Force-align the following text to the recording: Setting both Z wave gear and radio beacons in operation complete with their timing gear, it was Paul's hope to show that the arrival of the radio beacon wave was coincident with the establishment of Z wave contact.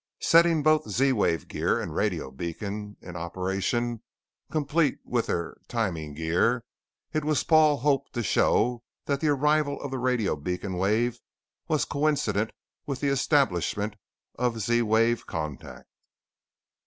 Setting 0.23 0.63
both 0.63 0.89
Z 0.89 1.13
wave 1.13 1.47
gear 1.47 1.79
and 1.79 1.93
radio 1.93 2.31
beacons 2.31 2.97
in 3.03 3.15
operation 3.15 4.01
complete 4.51 4.97
with 5.05 5.27
their 5.27 5.57
timing 5.67 6.15
gear, 6.15 6.63
it 7.13 7.23
was 7.23 7.43
Paul's 7.43 7.83
hope 7.83 8.09
to 8.13 8.23
show 8.23 8.81
that 9.05 9.19
the 9.21 9.27
arrival 9.27 9.79
of 9.79 9.91
the 9.91 9.99
radio 9.99 10.35
beacon 10.35 10.75
wave 10.77 11.19
was 11.67 11.85
coincident 11.85 12.49
with 12.87 12.99
the 12.99 13.09
establishment 13.09 13.95
of 14.39 14.59
Z 14.59 14.81
wave 14.81 15.27
contact. 15.27 15.85